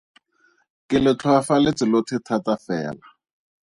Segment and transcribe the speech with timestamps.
[0.87, 3.07] Ke le tlhoafaletse lotlhe thata fela.